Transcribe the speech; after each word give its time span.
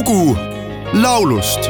lugu 0.00 0.36
laulust 0.94 1.68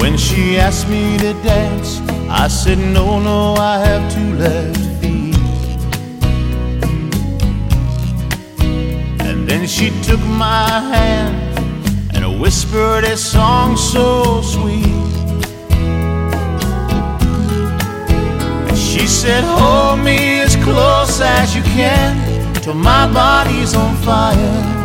When 0.00 0.16
she 0.16 0.58
asked 0.58 0.88
me 0.88 1.18
to 1.18 1.32
dance, 1.42 2.00
I 2.30 2.48
said, 2.48 2.78
No, 2.78 3.20
no, 3.20 3.54
I 3.54 3.78
have 3.86 4.12
two 4.14 4.34
left 4.34 4.78
feet. 5.00 5.36
And 9.26 9.48
then 9.48 9.66
she 9.66 9.90
took 10.02 10.20
my 10.20 10.80
hand 10.94 11.46
and 11.55 11.55
whispered 12.38 13.04
a 13.04 13.16
song 13.16 13.76
so 13.76 14.40
sweet. 14.42 14.86
And 18.68 18.76
she 18.76 19.06
said, 19.06 19.42
Hold 19.44 20.04
me 20.04 20.40
as 20.40 20.56
close 20.56 21.20
as 21.20 21.54
you 21.56 21.62
can 21.62 22.54
till 22.62 22.74
my 22.74 23.10
body's 23.12 23.74
on 23.74 23.94
fire. 23.96 24.76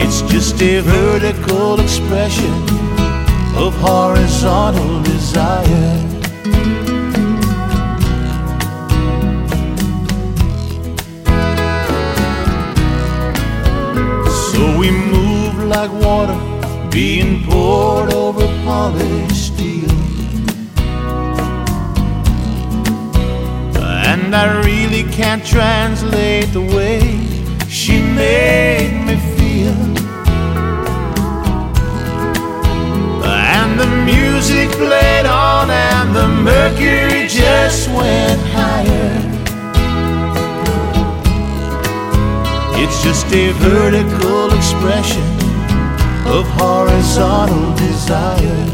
It's 0.00 0.22
just 0.32 0.60
a 0.62 0.80
vertical 0.80 1.80
expression 1.80 2.52
of 3.56 3.74
horizontal 3.74 5.02
desire. 5.02 6.07
We 14.78 14.92
move 14.92 15.56
like 15.64 15.90
water 15.90 16.38
being 16.88 17.42
poured 17.44 18.12
over 18.12 18.46
polished 18.64 19.48
steel. 19.48 19.90
And 24.12 24.36
I 24.36 24.46
really 24.64 25.02
can't 25.18 25.44
translate 25.44 26.52
the 26.52 26.62
way 26.76 27.00
she 27.68 28.00
made 28.00 28.94
me 29.06 29.16
feel. 29.36 29.80
And 33.56 33.70
the 33.82 33.90
music 34.12 34.68
played 34.82 35.26
on, 35.26 35.70
and 35.70 35.97
a 43.32 43.52
vertical 43.52 44.52
expression 44.54 45.22
of 46.26 46.46
horizontal 46.56 47.74
desire. 47.74 48.64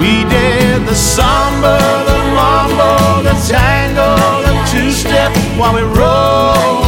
We 0.00 0.24
did 0.30 0.86
the 0.86 0.94
samba, 0.94 1.78
the 2.06 2.18
mambo, 2.34 3.22
the 3.22 3.34
tango, 3.48 4.16
the 4.46 4.54
two-step 4.70 5.36
while 5.58 5.74
we 5.74 5.82
romance. 5.82 6.85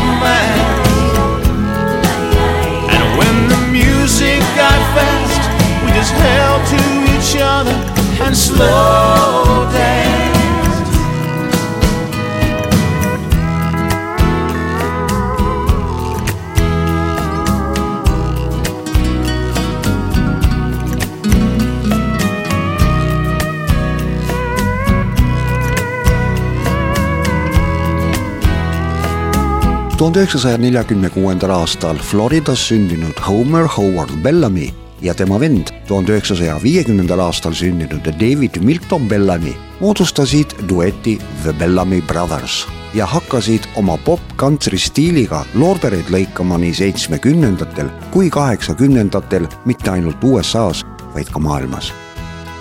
Tuhande 29.98 30.20
üheksasaja 30.22 30.59
neljakümne 30.62 31.09
kuuendal 31.10 31.50
aastal 31.50 31.97
Floridas 31.98 32.60
sündinud 32.69 33.19
Homer 33.26 33.66
Howard 33.66 34.12
Bellamy 34.22 34.69
ja 35.03 35.14
tema 35.14 35.41
vend 35.41 35.72
tuhande 35.88 36.12
üheksasaja 36.12 36.60
viiekümnendal 36.62 37.19
aastal 37.19 37.53
sündinud 37.53 38.06
David 38.20 38.60
Milton 38.62 39.08
Bellamy 39.10 39.53
moodustasid 39.81 40.54
dueti 40.69 41.16
The 41.42 41.53
Bellamy 41.58 41.98
Brothers 42.03 42.66
ja 42.94 43.06
hakkasid 43.06 43.66
oma 43.76 43.97
pop-kantri 44.06 44.78
stiiliga 44.78 45.42
loorbereid 45.54 46.12
lõikama 46.14 46.60
nii 46.62 46.76
seitsmekümnendatel 46.78 47.91
kui 48.14 48.31
kaheksakümnendatel 48.31 49.48
mitte 49.66 49.91
ainult 49.91 50.22
USA-s, 50.22 50.84
vaid 51.14 51.32
ka 51.34 51.42
maailmas. 51.42 51.91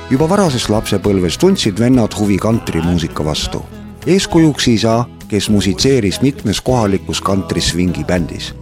juba 0.09 0.29
varases 0.29 0.69
lapsepõlves 0.69 1.37
tundsid 1.37 1.79
vennad 1.79 2.17
huvi 2.17 2.37
kantrimuusika 2.37 3.25
vastu. 3.25 3.61
eeskujuks 4.07 4.67
isa 4.67 5.05
kes 5.27 5.49
musitseeris 5.49 6.21
mitmes 6.21 6.61
kohalikus 6.61 7.21
kantrisvingi 7.21 8.03
bändis. 8.03 8.53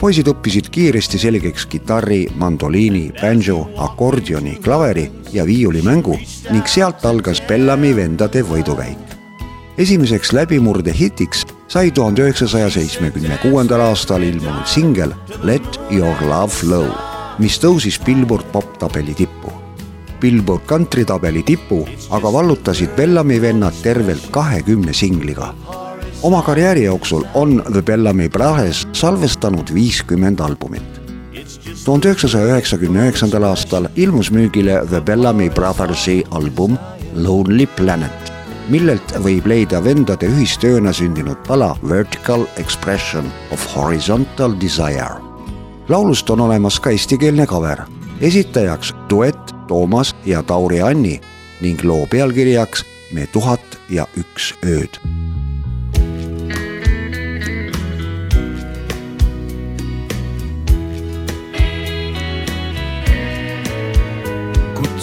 poisid 0.00 0.26
õppisid 0.26 0.66
kiiresti 0.74 1.18
selgeks 1.18 1.66
kitarri, 1.70 2.26
mandoliini, 2.34 3.12
banjo, 3.20 3.70
akordioni, 3.76 4.56
klaveri 4.64 5.10
ja 5.32 5.46
viiulimängu 5.46 6.18
ning 6.50 6.66
sealt 6.66 7.06
algas 7.06 7.42
Bellami 7.48 7.96
vendade 7.96 8.42
võidukäik. 8.42 8.98
esimeseks 9.78 10.32
läbimurdehitiks 10.32 11.46
sai 11.68 11.90
tuhande 11.90 12.22
üheksasaja 12.22 12.70
seitsmekümne 12.70 13.38
kuuendal 13.42 13.80
aastal 13.80 14.22
ilmunud 14.22 14.66
singel 14.66 15.14
Let 15.42 15.80
your 15.90 16.16
love 16.28 16.52
flow, 16.52 16.86
mis 17.38 17.58
tõusis 17.58 18.00
Billboard 18.04 18.52
poptabeli 18.52 19.14
tippu 19.14 19.52
Billboard 20.20 20.66
kantritabeli 20.66 21.42
tipu 21.42 21.86
aga 22.10 22.32
vallutasid 22.32 22.90
Bellami 22.96 23.40
vennad 23.42 23.74
tervelt 23.82 24.28
kahekümne 24.30 24.92
singliga 24.92 25.54
oma 26.22 26.42
karjääri 26.42 26.84
jooksul 26.84 27.24
on 27.34 27.62
The 27.72 27.82
Bellamy 27.82 28.28
Brothers 28.28 28.88
salvestanud 28.92 29.74
viiskümmend 29.74 30.38
albumit. 30.38 31.02
tuhande 31.84 32.08
üheksasaja 32.08 32.46
üheksakümne 32.46 32.98
üheksandal 32.98 33.42
aastal 33.42 33.86
ilmus 33.96 34.30
müügile 34.30 34.86
The 34.88 35.00
Bellamy 35.06 35.50
Brothersi 35.50 36.24
album 36.30 36.78
Lonely 37.14 37.66
Planet, 37.66 38.32
millelt 38.68 39.14
võib 39.24 39.46
leida 39.46 39.84
vendade 39.84 40.26
ühistööna 40.26 40.92
sündinud 40.92 41.36
pala 41.48 41.76
Vertical 41.88 42.46
Expression 42.56 43.26
of 43.50 43.76
Horizontal 43.76 44.54
Desire. 44.60 45.18
laulust 45.88 46.30
on 46.30 46.40
olemas 46.40 46.80
ka 46.80 46.90
eestikeelne 46.90 47.46
cover, 47.46 47.82
esitajaks 48.20 48.94
duett 49.10 49.54
Toomas 49.68 50.14
ja 50.26 50.42
Tauri 50.42 50.82
Anni 50.82 51.20
ning 51.60 51.84
loo 51.84 52.06
pealkirjaks 52.06 52.84
Me 53.12 53.26
tuhat 53.32 53.60
ja 53.90 54.06
üks 54.16 54.54
ööd 54.64 55.21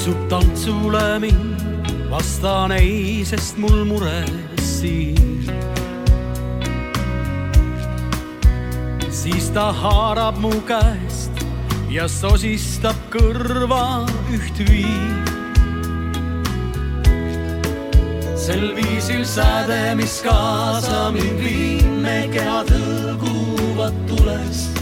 kutsub 0.09 0.29
tantsule 0.29 1.19
mind, 1.19 1.61
vastan 2.09 2.71
ei, 2.71 3.23
sest 3.25 3.57
mul 3.57 3.85
mures 3.85 4.31
siin. 4.57 5.45
siis 9.11 9.49
ta 9.53 9.71
haarab 9.71 10.39
mu 10.41 10.51
käest 10.65 11.43
ja 11.89 12.07
sosistab 12.07 12.95
kõrva 13.13 14.07
ühtviisi. 14.33 15.37
sel 18.35 18.73
viisil 18.75 19.25
säde, 19.25 19.95
mis 19.95 20.21
kaasa 20.25 21.11
mind 21.11 21.39
viib, 21.43 21.85
me 22.01 22.25
kehad 22.33 22.71
hõlguvad 22.73 24.05
tulest 24.09 24.78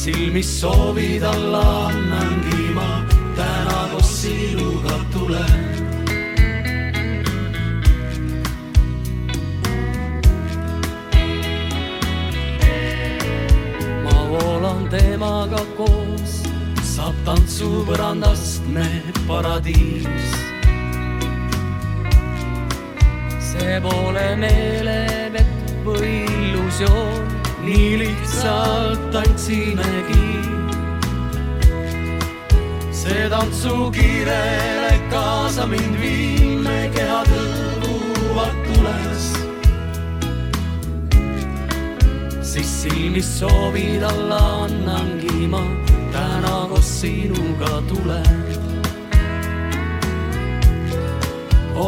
silmis 0.00 0.60
soovid 0.60 1.22
alla 1.22 1.86
annangi 1.86 2.72
ma 2.74 2.90
täna 3.36 3.80
koos 3.92 4.10
sinuga 4.20 4.96
tulen. 5.12 5.64
ma 14.04 14.16
voolan 14.30 14.88
temaga 14.94 15.62
koos, 15.76 16.32
saab 16.94 17.16
tantsupõrandast 17.26 18.64
me 18.76 18.88
paradiis. 19.28 20.30
see 23.50 23.76
pole 23.84 24.28
meelevett 24.40 25.76
või 25.84 26.14
illusioon 26.24 27.29
nii 27.64 27.98
lihtsalt 27.98 29.10
tantsimegi. 29.12 30.28
see 33.00 33.28
tantsukiirele 33.32 34.94
kaasa 35.10 35.66
mind 35.66 35.96
viib, 36.00 36.60
me 36.64 36.78
kehad 36.94 37.28
hõlguvad 37.34 38.56
tules. 38.66 39.24
siis 42.50 42.70
silmis 42.82 43.30
soovid 43.38 44.02
alla 44.12 44.40
annangi 44.64 45.48
ma 45.54 45.64
täna 46.12 46.56
koos 46.72 46.92
sinuga 47.00 47.72
tulen. 47.88 48.44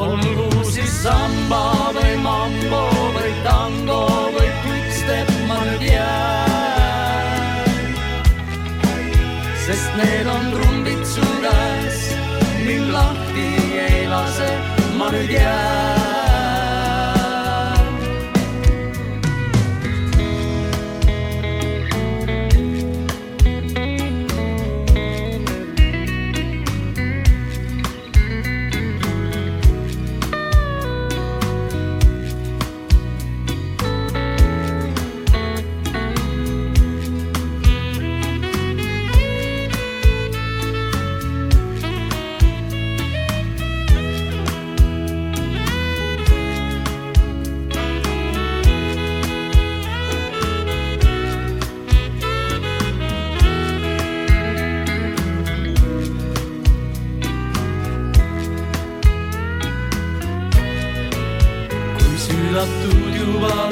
olgu 0.00 0.64
siis 0.72 1.02
samba 1.04 1.62
või 1.96 2.16
mambo 2.24 2.91
sest 9.72 9.96
need 9.96 10.26
on 10.26 10.44
trumbid 10.52 11.04
su 11.06 11.24
käes, 11.44 11.98
mind 12.66 12.92
lahti 12.92 13.48
ei 13.88 14.06
lase, 14.06 14.52
ma 14.98 15.08
nüüd 15.14 15.30
jään. 15.38 16.01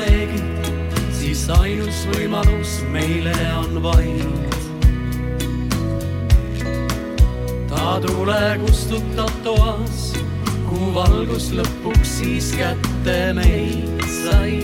Leegid, 0.01 1.01
siis 1.15 1.47
ainus 1.61 2.05
võimalus 2.15 2.81
meile 2.93 3.35
on 3.59 3.83
vaid. 3.83 4.27
ta 7.71 8.01
tule 8.05 8.59
kustutab 8.65 9.33
toas, 9.45 10.13
kuhu 10.69 10.91
valgus 10.95 11.51
lõpuks 11.57 12.17
siis 12.21 12.53
kätte 12.59 13.19
meid 13.35 14.05
sai. 14.23 14.59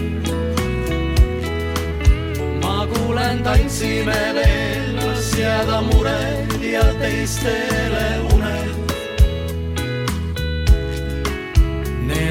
ma 2.62 2.86
kuulen, 2.92 3.42
tantsime 3.46 4.20
veel, 4.40 4.96
las 5.00 5.30
jääda 5.38 5.80
mured 5.90 6.58
ja 6.62 6.84
teistele 7.00 8.08
uned. 8.34 8.85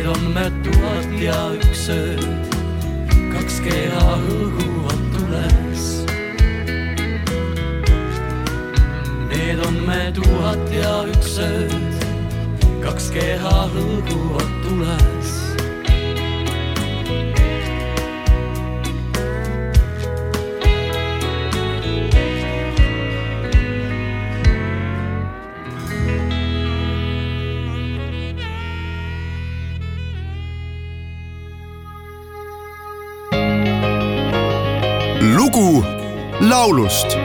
Need 0.06 0.18
on 0.18 0.34
me 0.36 0.44
tuhat 0.62 1.14
ja 1.18 1.38
üks 1.58 1.88
ööd, 1.90 2.52
kaks 3.32 3.56
keha 3.66 4.04
hõõguvad 4.22 5.02
tules. 5.16 5.88
Need 9.32 9.64
on 9.66 9.82
me 9.88 9.98
tuhat 10.14 10.70
ja 10.78 10.94
üks 11.10 11.40
ööd, 11.42 12.06
kaks 12.86 13.10
keha 13.18 13.56
hõõguvad 13.74 14.54
tules. 14.68 15.45
Lugu 35.36 35.84
laulust 36.42 37.18